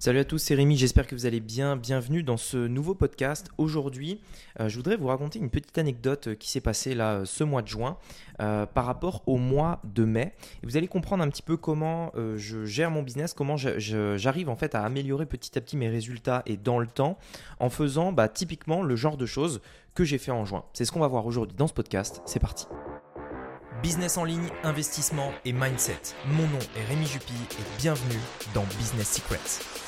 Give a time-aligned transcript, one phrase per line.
[0.00, 1.74] Salut à tous, c'est Rémi, j'espère que vous allez bien.
[1.74, 3.48] Bienvenue dans ce nouveau podcast.
[3.58, 4.20] Aujourd'hui,
[4.60, 7.42] euh, je voudrais vous raconter une petite anecdote euh, qui s'est passée là euh, ce
[7.42, 7.96] mois de juin
[8.38, 10.34] par rapport au mois de mai.
[10.62, 14.54] Et vous allez comprendre un petit peu comment je gère mon business, comment j'arrive en
[14.54, 17.18] fait à améliorer petit à petit mes résultats et dans le temps
[17.58, 19.60] en faisant bah, typiquement le genre de choses
[19.96, 20.62] que j'ai fait en juin.
[20.72, 22.22] C'est ce qu'on va voir aujourd'hui dans ce podcast.
[22.26, 22.68] C'est parti.
[23.82, 26.14] Business en ligne, investissement et mindset.
[26.26, 28.20] Mon nom est Rémi Jupy et bienvenue
[28.54, 29.87] dans Business Secrets.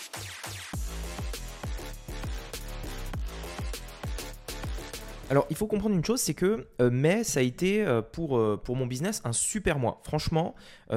[5.31, 8.37] Alors, il faut comprendre une chose, c'est que euh, mai, ça a été euh, pour,
[8.37, 10.01] euh, pour mon business un super mois.
[10.03, 10.55] Franchement,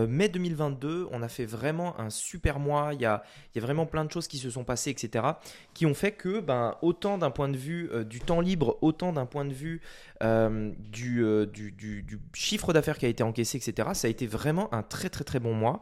[0.09, 2.91] mai 2022, on a fait vraiment un super mois.
[2.95, 3.23] Il y a,
[3.55, 5.25] vraiment plein de choses qui se sont passées, etc.,
[5.73, 9.25] qui ont fait que, ben, autant d'un point de vue du temps libre, autant d'un
[9.25, 9.80] point de vue
[10.20, 15.11] du, du, chiffre d'affaires qui a été encaissé, etc., ça a été vraiment un très,
[15.11, 15.78] très, très bon mois.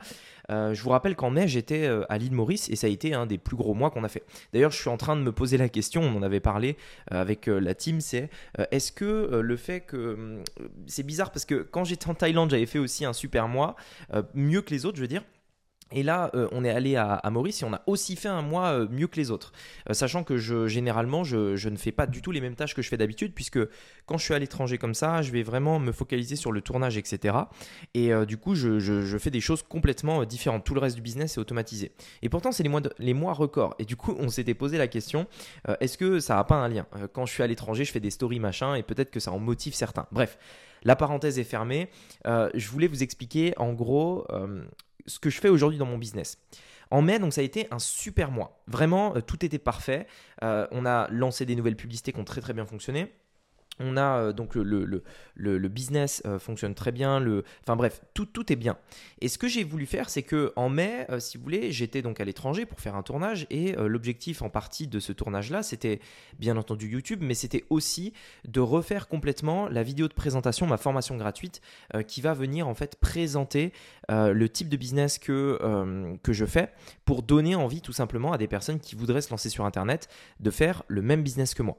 [0.50, 3.38] je vous rappelle qu'en mai, j'étais à l'île Maurice et ça a été un des
[3.38, 4.24] plus gros mois qu'on a fait.
[4.52, 6.76] D'ailleurs, je suis en train de me poser la question, on en avait parlé
[7.10, 8.28] avec la team, c'est
[8.70, 9.96] est-ce que euh, le fait que.
[9.96, 10.42] Euh,
[10.86, 13.76] c'est bizarre parce que quand j'étais en Thaïlande, j'avais fait aussi un super mois,
[14.34, 15.24] mieux que les autres, je veux dire.
[15.92, 18.72] Et là, euh, on est allé à, Maurice et on a aussi fait un mois
[18.72, 19.52] euh, mieux que les autres.
[19.88, 22.82] Euh, sachant que je, généralement, je, ne fais pas du tout les mêmes tâches que
[22.82, 23.58] je fais d'habitude, puisque
[24.06, 26.96] quand je suis à l'étranger comme ça, je vais vraiment me focaliser sur le tournage,
[26.96, 27.36] etc.
[27.94, 30.64] Et du coup, je, fais des choses complètement différentes.
[30.64, 31.92] Tout le reste du business est automatisé.
[32.22, 33.74] Et pourtant, c'est les mois, les mois records.
[33.78, 35.26] Et du coup, on s'était posé la question,
[35.80, 36.86] est-ce que ça n'a pas un lien?
[37.12, 39.38] Quand je suis à l'étranger, je fais des stories, machin, et peut-être que ça en
[39.38, 40.06] motive certains.
[40.12, 40.38] Bref.
[40.84, 41.88] La parenthèse est fermée.
[42.24, 44.26] je voulais vous expliquer en gros
[45.06, 46.38] ce que je fais aujourd'hui dans mon business.
[46.90, 48.62] En mai, donc ça a été un super mois.
[48.66, 50.06] Vraiment, euh, tout était parfait.
[50.42, 53.14] Euh, on a lancé des nouvelles publicités qui ont très très bien fonctionné.
[53.82, 55.02] On a euh, donc le,
[55.34, 58.76] le, business euh, fonctionne très bien, le, enfin bref, tout, tout est bien.
[59.20, 62.02] Et ce que j'ai voulu faire, c'est que en mai, euh, si vous voulez, j'étais
[62.02, 66.00] donc à l'étranger pour faire un tournage et l'objectif en partie de ce tournage-là, c'était
[66.38, 68.12] bien entendu YouTube, mais c'était aussi
[68.46, 71.60] de refaire complètement la vidéo de présentation, ma formation gratuite,
[72.06, 73.72] qui va venir en fait présenter
[74.08, 75.58] le type de business que,
[76.22, 76.72] que je fais
[77.04, 80.08] pour donner envie tout simplement à des personnes qui voudraient se lancer sur Internet
[80.40, 81.78] de faire le même business que moi.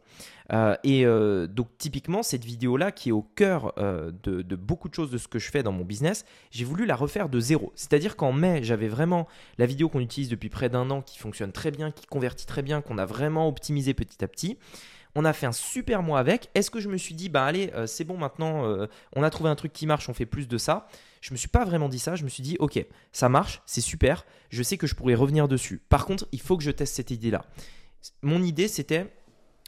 [0.84, 1.78] et donc
[2.24, 5.50] cette vidéo-là, qui est au cœur euh, de, beaucoup de choses de ce que je
[5.50, 7.72] fais dans mon business, j'ai voulu la refaire de zéro.
[7.76, 9.28] C'est-à-dire qu'en mai, j'avais vraiment
[9.58, 12.62] la vidéo qu'on utilise depuis près d'un an, qui fonctionne très bien, qui convertit très
[12.62, 14.58] bien, qu'on a vraiment optimisé petit à petit.
[15.16, 16.50] On a fait un super mois avec.
[16.56, 19.30] Est-ce que je me suis dit, bah allez, euh, c'est bon maintenant, euh, on a
[19.30, 20.88] trouvé un truc qui marche, on fait plus de ça?
[21.22, 22.16] Je me suis pas vraiment dit ça.
[22.16, 24.26] Je me suis dit, ok, ça marche, c'est super.
[24.50, 25.82] Je sais que je pourrais revenir dessus.
[25.90, 27.46] Par contre, il faut que je teste cette idée-là.
[28.22, 29.14] Mon idée, c'était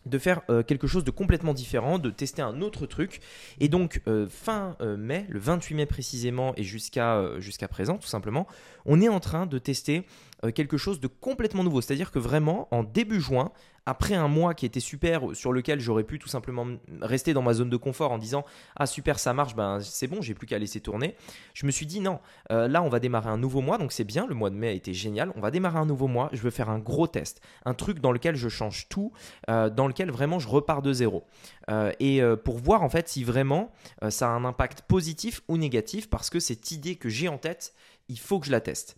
[0.05, 3.21] de faire euh, quelque chose de complètement différent, de tester un autre truc.
[3.59, 8.07] Et donc, euh, fin euh, mai, le 28 mai précisément, et jusqu'à jusqu'à présent, tout
[8.07, 8.47] simplement,
[8.85, 10.05] on est en train de tester
[10.53, 11.81] quelque chose de complètement nouveau.
[11.81, 13.51] C'est-à-dire que vraiment, en début juin,
[13.85, 16.65] après un mois qui était super, sur lequel j'aurais pu tout simplement
[17.01, 18.43] rester dans ma zone de confort en disant
[18.75, 21.15] Ah super, ça marche, ben c'est bon, j'ai plus qu'à laisser tourner.
[21.53, 22.19] Je me suis dit Non,
[22.51, 24.69] euh, là on va démarrer un nouveau mois, donc c'est bien, le mois de mai
[24.69, 25.31] a été génial.
[25.35, 28.11] On va démarrer un nouveau mois, je veux faire un gros test, un truc dans
[28.11, 29.11] lequel je change tout,
[29.49, 31.23] euh, dans lequel vraiment je repars de zéro.
[31.69, 33.71] Euh, et pour voir en fait si vraiment
[34.09, 37.73] ça a un impact positif ou négatif, parce que cette idée que j'ai en tête,
[38.09, 38.95] il faut que je la teste.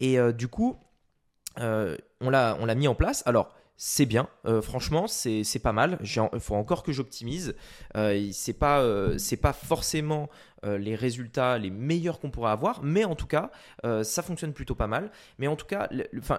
[0.00, 0.76] Et du coup,
[1.58, 3.22] on l'a mis en place.
[3.26, 4.28] Alors, c'est bien.
[4.46, 5.98] Euh, franchement, c'est pas mal.
[6.02, 7.54] Il faut encore que j'optimise.
[7.96, 10.30] Euh, c'est pas, euh, pas forcément
[10.64, 13.50] euh, les résultats les meilleurs qu'on pourrait avoir, mais en tout cas,
[14.02, 15.10] ça fonctionne plutôt pas mal.
[15.38, 15.88] Mais en tout cas,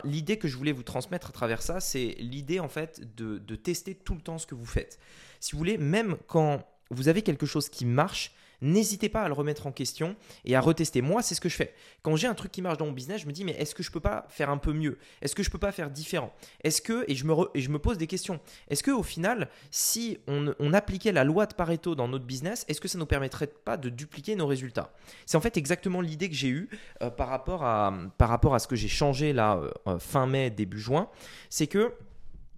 [0.03, 3.55] l'idée que je voulais vous transmettre à travers ça, c'est l'idée en fait de, de
[3.55, 4.99] tester tout le temps ce que vous faites.
[5.39, 9.33] Si vous voulez, même quand vous avez quelque chose qui marche, n'hésitez pas à le
[9.33, 11.01] remettre en question et à retester.
[11.01, 11.73] Moi, c'est ce que je fais.
[12.01, 13.83] Quand j'ai un truc qui marche dans mon business, je me dis, mais est-ce que
[13.83, 14.97] je peux pas faire un peu mieux?
[15.21, 16.33] Est-ce que je peux pas faire différent?
[16.63, 19.49] Est-ce que, et je, me et je me pose des questions, est-ce que au final,
[19.71, 23.07] si on, appliquait la loi de Pareto dans notre business, est-ce que ça ne nous
[23.07, 24.93] permettrait pas de dupliquer nos résultats?
[25.25, 26.69] C'est en fait exactement l'idée que j'ai eue
[27.01, 30.49] euh, par, rapport à, par rapport à ce que j'ai changé là euh, fin mai,
[30.49, 31.09] début juin.
[31.49, 31.93] C'est que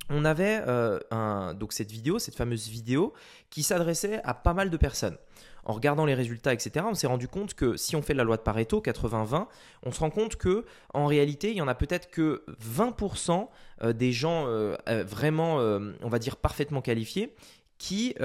[0.10, 3.13] on avait euh, donc cette vidéo, cette fameuse vidéo,
[3.50, 5.18] qui s'adressait à pas mal de personnes
[5.69, 8.38] en regardant les résultats, etc., on s'est rendu compte que si on fait la loi
[8.38, 9.45] de Pareto, 80-20,
[9.83, 13.48] on se rend compte que en réalité, il y en a peut-être que 20%
[13.83, 17.36] euh, des gens euh, euh, vraiment, on va dire, parfaitement qualifiés
[17.77, 18.16] qui,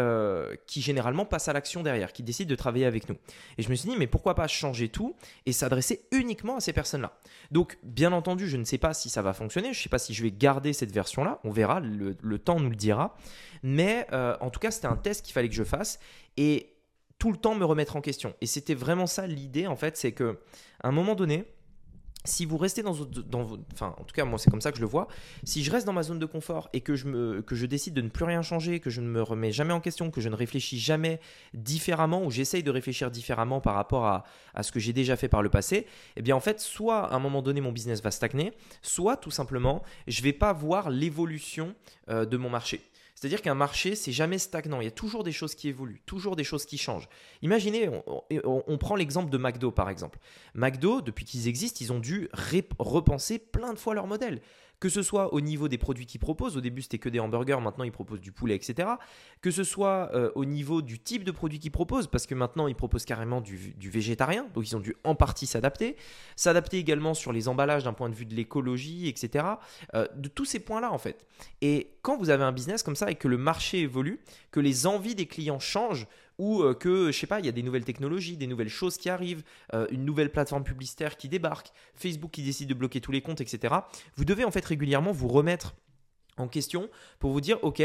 [0.67, 3.17] qui généralement passent à l'action derrière, qui décident de travailler avec nous.
[3.59, 5.15] Et je me suis dit, mais pourquoi pas changer tout
[5.45, 7.13] et s'adresser uniquement à ces personnes-là?
[7.53, 9.99] Donc, bien entendu, je ne sais pas si ça va fonctionner, je ne sais pas
[9.99, 13.17] si je vais garder cette version-là, on verra, le, le, temps nous le dira.
[13.63, 16.01] Mais en tout cas, c'était un test qu'il fallait que je fasse.
[16.37, 16.74] Et
[17.19, 18.35] tout le temps me remettre en question.
[18.41, 20.39] Et c'était vraiment ça l'idée, en fait, c'est que
[20.83, 21.47] un moment donné,
[22.27, 22.95] si vous restez dans,
[23.27, 25.09] dans enfin en tout cas moi c'est comme ça que je le vois,
[25.45, 28.25] si je reste dans ma zone de confort et que je, décide de ne plus
[28.25, 31.21] rien changer, que je ne me remets jamais en question, que je ne réfléchis jamais
[31.53, 34.25] différemment ou j'essaye de réfléchir différemment par rapport à,
[34.55, 35.87] à ce que j'ai déjà fait par le passé,
[36.17, 39.31] eh bien en fait soit à un moment donné mon business va stagner, soit tout
[39.31, 41.75] simplement je vais pas voir l'évolution
[42.09, 42.81] euh, de mon marché.
[43.15, 44.81] C'est-à-dire qu'un marché, c'est jamais stagnant.
[44.81, 47.09] Il y a toujours des choses qui évoluent, toujours des choses qui changent.
[47.43, 47.89] Imaginez,
[48.45, 50.19] on, prend l'exemple de McDo par exemple.
[50.55, 52.29] McDo, depuis qu'ils existent, ils ont dû
[52.79, 54.41] repenser plein de fois leur modèle
[54.85, 57.59] que ce soit au niveau des produits qu'ils proposent, au début c'était que des hamburgers,
[57.59, 58.87] maintenant ils proposent du poulet, etc.
[59.41, 62.67] Que ce soit euh, au niveau du type de produit qu'ils proposent, parce que maintenant
[62.67, 65.97] ils proposent carrément du, végétarien, donc ils ont dû en partie s'adapter.
[66.37, 69.47] S'adapter également sur les emballages d'un point de vue de l'écologie, etc.
[69.95, 71.25] Euh, de tous ces points-là en fait.
[71.63, 74.21] Et quand vous avez un business comme ça et que le marché évolue,
[74.51, 76.07] que les envies des clients changent,
[76.39, 78.97] ou euh, que, je sais pas, il y a des nouvelles technologies, des nouvelles choses
[78.97, 79.43] qui arrivent,
[79.73, 83.41] euh, une nouvelle plateforme publicitaire qui débarque, Facebook qui décide de bloquer tous les comptes,
[83.41, 83.75] etc.
[84.17, 85.75] Vous devez en fait régulièrement vous remettre
[86.37, 86.89] en question
[87.21, 87.81] pour vous dire ok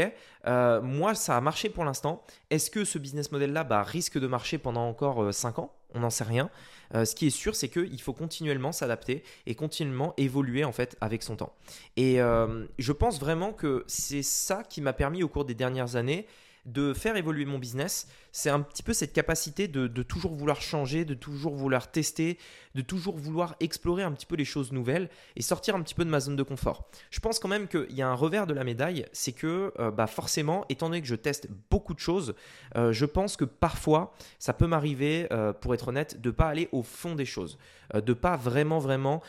[0.48, 2.24] euh, moi ça a marché pour l'instant.
[2.50, 5.72] Est-ce que ce business model là bah, risque de marcher pendant encore 5 ans?
[5.94, 6.50] On n'en sait rien.
[6.92, 11.22] Ce qui est sûr c'est qu'il faut continuellement s'adapter et continuellement évoluer en fait avec
[11.22, 11.54] son temps.
[11.96, 16.26] Et je pense vraiment que c'est ça qui m'a permis au cours des dernières années
[16.66, 21.04] de faire évoluer mon business, c'est un petit peu cette capacité de, toujours vouloir changer,
[21.04, 22.38] de toujours vouloir tester,
[22.74, 26.04] de toujours vouloir explorer un petit peu les choses nouvelles et sortir un petit peu
[26.04, 26.88] de ma zone de confort.
[27.10, 29.90] Je pense quand même qu'il y a un revers de la médaille, c'est que euh,
[29.90, 32.34] bah forcément, étant donné que je teste beaucoup de choses,
[32.76, 36.68] euh, je pense que parfois, ça peut m'arriver, euh, pour être honnête, de pas aller
[36.72, 37.58] au fond des choses,
[37.94, 39.22] de pas vraiment, vraiment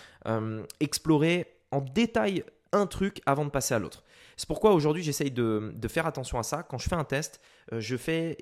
[0.79, 4.03] explorer en détail un truc avant de passer à l'autre.
[4.41, 6.63] C'est pourquoi aujourd'hui j'essaye de, faire attention à ça.
[6.63, 7.39] Quand je fais un test,
[7.73, 8.37] euh, je fais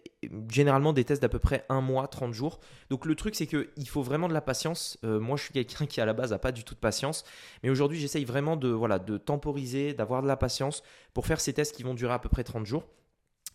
[0.50, 2.62] généralement des tests d'à peu près un mois, 30 jours.
[2.90, 4.98] Donc le truc c'est qu'il faut vraiment de la patience.
[5.04, 7.25] Euh, moi je suis quelqu'un qui à la base n'a pas du tout de patience.
[7.63, 11.51] Mais aujourd'hui j'essaye vraiment de, voilà, de temporiser, d'avoir de la patience pour faire ces
[11.51, 12.86] tests qui vont durer à peu près 30 jours.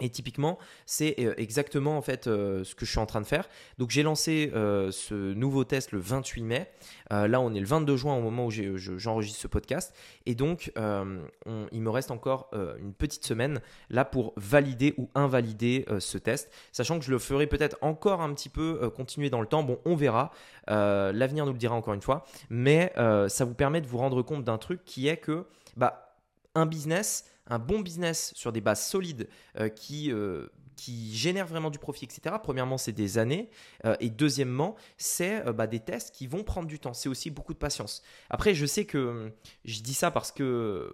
[0.00, 3.26] Et typiquement, c'est euh, exactement en fait euh, ce que je suis en train de
[3.26, 3.49] faire.
[3.79, 6.69] Donc j'ai lancé euh, ce nouveau test le 28 mai.
[7.11, 9.94] là, on est le 22 juin au moment où j'enregistre ce podcast.
[10.26, 12.50] Et donc, il me reste encore
[12.81, 17.46] une petite semaine là pour valider ou invalider ce test, sachant que je le ferai
[17.46, 19.62] peut-être encore un petit peu continuer dans le temps.
[19.62, 20.32] Bon, on verra.
[20.67, 22.25] L'avenir nous le dira encore une fois.
[22.50, 22.93] Mais
[23.29, 25.46] ça vous permet de vous rendre compte d'un truc qui est que
[25.76, 26.13] bah,
[26.54, 29.28] un business un bon business sur des bases solides
[29.58, 30.48] euh, qui, euh,
[30.86, 32.36] génèrent vraiment du profit, etc.
[32.42, 33.48] Premièrement, c'est des années.
[33.84, 36.94] Euh, et deuxièmement, c'est bah, des tests qui vont prendre du temps.
[36.94, 38.02] C'est aussi beaucoup de patience.
[38.28, 39.32] Après, je sais que
[39.64, 40.92] je dis ça parce que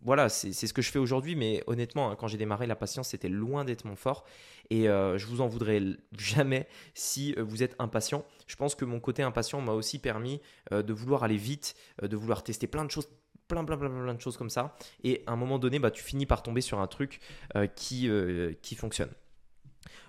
[0.00, 3.08] voilà, c'est ce que je fais aujourd'hui, mais honnêtement, hein, quand j'ai démarré, la patience,
[3.08, 4.24] c'était loin d'être mon fort.
[4.70, 5.82] Et je vous en voudrais
[6.16, 8.24] jamais si vous êtes impatient.
[8.46, 10.40] Je pense que mon côté impatient m'a aussi permis
[10.70, 13.08] de vouloir aller vite, de vouloir tester plein de choses
[13.48, 14.76] plein, plein, plein, plein de choses comme ça.
[15.02, 17.20] Et à un moment donné, bah, tu finis par tomber sur un truc
[17.56, 19.10] euh, qui, euh, qui fonctionne.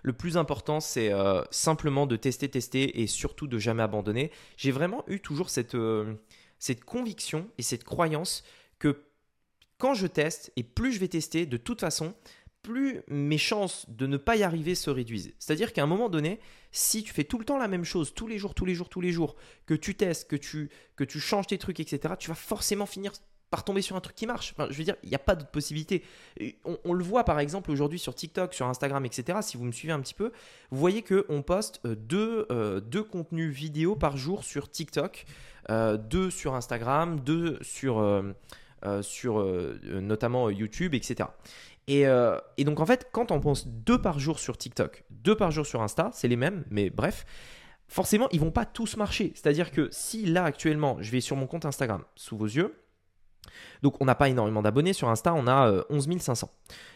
[0.04, 4.32] Le plus important, c'est euh, simplement de tester, tester et surtout de jamais abandonner.
[4.58, 5.76] J'ai vraiment eu toujours cette,
[6.58, 8.44] cette conviction et cette croyance
[8.78, 9.04] que
[9.78, 12.14] quand je teste, et plus je vais tester, de toute façon,
[12.62, 15.34] plus mes chances de ne pas y arriver se réduisent.
[15.40, 16.40] C'est-à-dire qu'à un moment donné,
[16.72, 18.90] si tu fais tout le temps la même chose, tous les jours, tous les jours,
[18.90, 22.30] tous les jours, que tu testes, que tu, que tu changes tes trucs, etc., tu
[22.30, 23.14] vas forcément finir
[23.50, 24.54] par tomber sur un truc qui marche.
[24.70, 26.04] je veux dire, il n'y a pas d'autre possibilité.
[26.86, 29.40] On, le voit par exemple aujourd'hui sur TikTok, sur Instagram, etc.
[29.42, 30.32] Si vous me suivez un petit peu,
[30.72, 35.26] vous voyez qu'on poste euh, deux, euh, deux, contenus vidéo par jour sur TikTok,
[35.70, 38.24] euh, deux sur Instagram, deux sur,
[39.02, 39.46] sur
[39.84, 41.30] notamment YouTube, etc.
[41.88, 42.04] Et,
[42.58, 45.66] et, donc en fait, quand on pense deux par jour sur TikTok, deux par jour
[45.66, 47.26] sur Insta, c'est les mêmes, mais bref,
[47.88, 49.32] forcément, ils vont pas tous marcher.
[49.34, 52.76] C'est-à-dire que si là actuellement, je vais sur mon compte Instagram, sous vos yeux,
[53.82, 56.50] donc on n'a pas énormément d'abonnés sur Insta, on a 11 euh, 500.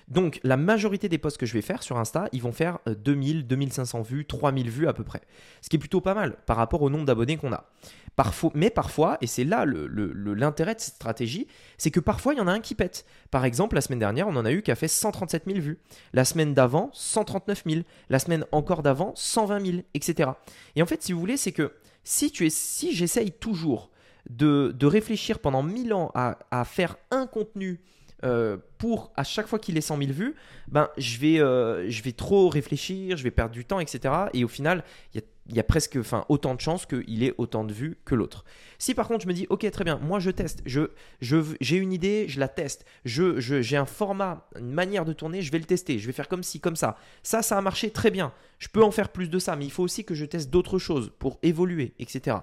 [0.08, 3.40] Donc la majorité des posts que je vais faire sur Insta, ils vont faire 2000,
[3.40, 5.22] euh, 2500 vues, 3000 vues à peu près.
[5.62, 7.70] Ce qui est plutôt pas mal par rapport au nombre d'abonnés qu'on a.
[8.16, 12.42] Parfois, mais parfois, et c'est là l'intérêt de cette stratégie, c'est que parfois il y
[12.42, 13.06] en a un qui pète.
[13.32, 15.80] Par exemple, la semaine dernière, on en a eu qui a fait 137 000 vues.
[16.14, 17.82] La semaine d'avant, 139 000.
[18.10, 20.32] La semaine encore d'avant, 120 000, etc.
[20.76, 23.90] Et en fait, si vous voulez, c'est que si, tu es, si j'essaye toujours
[24.30, 27.82] de, réfléchir pendant 1000 ans à, faire un contenu
[28.24, 30.36] euh, pour à chaque fois qu'il est 100 000 vues,
[30.70, 34.14] ben, je, vais, euh, je vais trop réfléchir, je vais perdre du temps, etc.
[34.34, 35.22] Et au final, il
[35.56, 38.46] y a, presque enfin, autant de chances qu'il ait autant de vues que l'autre.
[38.80, 40.90] Si par contre je me dis, ok, très bien, moi je teste, je,
[41.20, 45.52] j'ai une idée, je la teste, je, j'ai un format, une manière de tourner, je
[45.52, 46.96] vais le tester, je vais faire comme ci, comme ça.
[47.24, 48.32] Ça, ça a marché très bien.
[48.58, 50.80] Je peux en faire plus de ça, mais il faut aussi que je teste d'autres
[50.80, 52.38] choses pour évoluer, etc.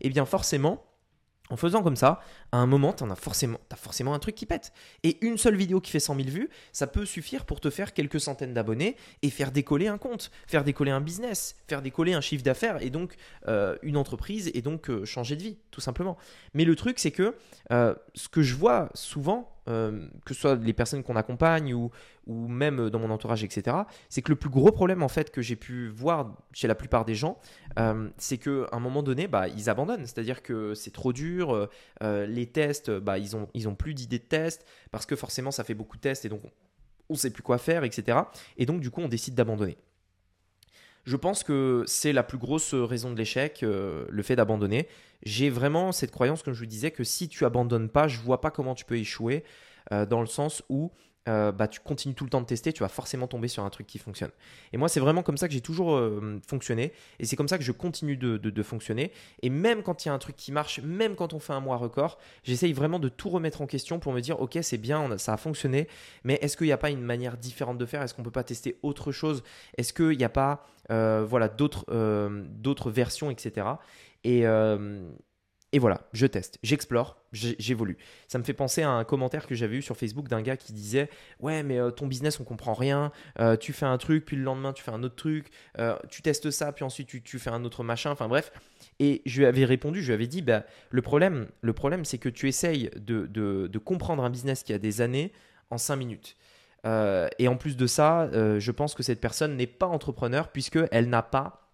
[0.00, 0.84] Et eh bien forcément,
[1.50, 2.20] En faisant comme ça,
[2.54, 4.72] à un moment, tu as forcément, as forcément un truc qui pète.
[5.02, 7.92] Et une seule vidéo qui fait 100 000 vues, ça peut suffire pour te faire
[7.92, 12.20] quelques centaines d'abonnés et faire décoller un compte, faire décoller un business, faire décoller un
[12.20, 13.16] chiffre d'affaires et donc
[13.48, 16.16] euh, une entreprise et donc euh, changer de vie, tout simplement.
[16.54, 17.34] Mais le truc, c'est que
[17.72, 21.90] euh, ce que je vois souvent, que ce soit les personnes qu'on accompagne ou,
[22.26, 23.74] ou même dans mon entourage, etc.,
[24.10, 27.06] c'est que le plus gros problème en fait que j'ai pu voir chez la plupart
[27.06, 27.38] des gens,
[28.18, 30.04] c'est qu'à un moment donné, bah, ils abandonnent.
[30.04, 31.66] C'est-à-dire que c'est trop dur,
[32.02, 35.64] euh, les tests, bah, ils n'ont ont plus d'idées de tests, parce que forcément ça
[35.64, 36.42] fait beaucoup de tests et donc
[37.08, 38.18] on ne sait plus quoi faire, etc.
[38.56, 39.76] Et donc du coup on décide d'abandonner.
[41.04, 44.88] Je pense que c'est la plus grosse raison de l'échec, le fait d'abandonner
[45.24, 48.40] j'ai vraiment cette croyance, comme je vous disais, que si tu abandonnes pas, je vois
[48.40, 49.44] pas comment tu peux échouer,
[49.92, 50.92] euh, dans le sens où
[51.26, 53.70] euh, bah, tu continues tout le temps de tester, tu vas forcément tomber sur un
[53.70, 54.30] truc qui fonctionne.
[54.74, 57.56] Et moi, c'est vraiment comme ça que j'ai toujours euh, fonctionné, et c'est comme ça
[57.56, 59.10] que je continue de, fonctionner.
[59.42, 61.60] Et même quand il y a un truc qui marche, même quand on fait un
[61.60, 65.16] mois record, j'essaye vraiment de tout remettre en question pour me dire, ok, c'est bien,
[65.18, 65.88] ça a fonctionné,
[66.24, 68.02] mais est-ce qu'il n'y a pas une manière différente de faire?
[68.02, 69.42] Est-ce qu'on peut pas tester autre chose?
[69.78, 73.66] Est-ce qu'il n'y a pas voilà, d'autres, versions, etc.
[74.24, 75.10] Et, euh,
[75.74, 77.98] et voilà, je teste, j'explore, j'évolue.
[78.28, 80.72] Ça me fait penser à un commentaire que j'avais eu sur Facebook d'un gars qui
[80.72, 83.10] disait Ouais, mais euh, ton business, on comprend rien.
[83.40, 85.50] Euh, tu fais un truc, puis le lendemain, tu fais un autre truc.
[86.08, 88.12] tu testes ça, puis ensuite, tu, fais un autre machin.
[88.12, 88.52] Enfin, bref.
[89.00, 92.18] Et je lui avais répondu Je lui avais dit bah, Le problème, le problème c'est
[92.18, 95.32] que tu essayes de, de, de, comprendre un business qui a des années
[95.70, 96.36] en 5 minutes.
[96.84, 101.22] et en plus de ça, je pense que cette personne n'est pas entrepreneur puisqu'elle n'a
[101.22, 101.64] pas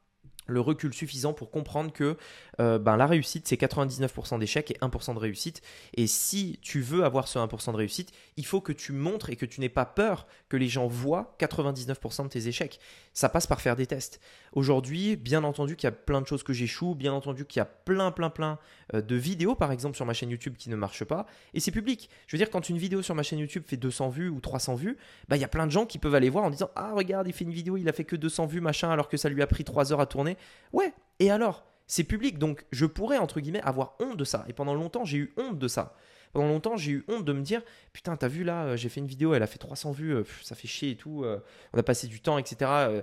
[0.51, 2.17] le recul suffisant pour comprendre que
[2.61, 5.63] euh, ben, la réussite, c'est 99% d'échecs et 1% de réussite.
[5.95, 9.37] Et si tu veux avoir ce 1% de réussite, il faut que tu montres et
[9.37, 12.79] que tu n'aies pas peur que les gens voient 99% de tes échecs.
[13.15, 14.21] Ça passe par faire des tests.
[14.53, 17.63] Aujourd'hui, bien entendu qu'il y a plein de choses que j'échoue, bien entendu qu'il y
[17.63, 18.59] a plein, plein, plein
[18.95, 21.27] euh, de vidéos, par exemple, sur ma chaîne YouTube qui ne marchent pas.
[21.55, 22.11] Et c'est public.
[22.27, 24.75] Je veux dire, quand une vidéo sur ma chaîne YouTube fait 200 vues ou 300
[24.75, 24.99] vues,
[25.29, 27.27] bah, il y a plein de gens qui peuvent aller voir en disant Ah, regarde,
[27.27, 29.41] il fait une vidéo, il a fait que 200 vues, machin, alors que ça lui
[29.41, 30.37] a pris 3 heures à tourner.
[30.73, 31.70] Ouais, et alors?
[31.91, 34.45] C'est public, donc je pourrais, entre guillemets, avoir honte de ça.
[34.47, 35.97] Et pendant longtemps, j'ai eu honte de ça.
[36.33, 39.01] Pendant longtemps, j'ai eu honte de me dire Putain, t'as vu là, euh, j'ai fait
[39.01, 41.25] une vidéo, elle a fait 300 vues, euh, ça fait chier et tout.
[41.25, 41.41] Euh,
[41.73, 43.03] on a passé du temps, etc.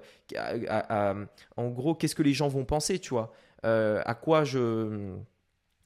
[1.58, 5.18] en gros, qu'est-ce que les gens vont penser, tu vois À quoi je.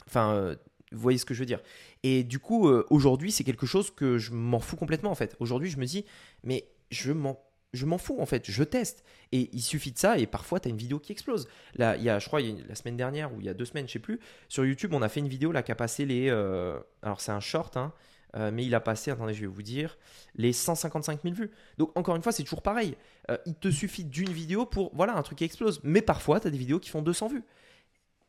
[0.05, 0.55] Enfin,
[0.91, 1.61] vous voyez ce que je veux dire.
[2.03, 5.35] Et du coup, aujourd'hui, c'est quelque chose que je m'en fous complètement, en fait.
[5.39, 6.05] Aujourd'hui, je me dis
[6.43, 7.39] Mais je m'en
[7.73, 9.03] je m'en fous en fait, je teste.
[9.31, 11.47] Et il suffit de ça et parfois tu as une vidéo qui explose.
[11.75, 13.87] Là, il y a, je crois, la semaine dernière ou il y a deux semaines,
[13.87, 16.29] je sais plus, sur YouTube, on a fait une vidéo là qui a passé les.
[16.29, 17.93] Euh, alors c'est un short, hein,
[18.35, 19.97] euh, mais il a passé, attendez, je vais vous dire,
[20.35, 21.51] les 155 000 vues.
[21.77, 22.95] Donc encore une fois, c'est toujours pareil.
[23.29, 25.79] Euh, il te suffit d'une vidéo pour, voilà, un truc qui explose.
[25.83, 27.43] Mais parfois, tu as des vidéos qui font 200 vues.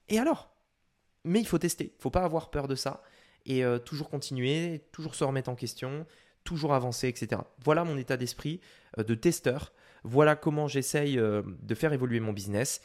[0.08, 0.50] Et alors?
[1.24, 3.02] Mais il faut tester, il faut pas avoir peur de ça.
[3.46, 6.06] Et toujours continuer, toujours se remettre en question,
[6.44, 7.42] toujours avancer, etc.
[7.64, 8.60] Voilà mon état d'esprit
[8.98, 9.72] euh, de testeur.
[10.04, 12.80] Voilà comment j'essaye euh, de faire évoluer mon business.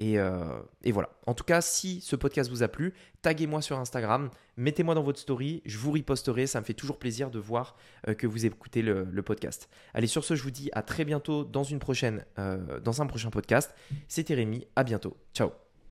[0.00, 1.10] Euh, et, voilà.
[1.26, 5.20] En tout cas, si ce podcast vous a plu, taguez-moi sur Instagram, mettez-moi dans votre
[5.20, 6.46] story, je vous riposterai.
[6.46, 7.76] Ça me fait toujours plaisir de voir
[8.18, 9.68] que vous écoutez le, podcast.
[9.92, 13.74] Allez, sur ce, je vous dis à très bientôt dans, dans un prochain podcast.
[14.08, 15.16] C'était Rémi, à bientôt.
[15.34, 15.61] Ciao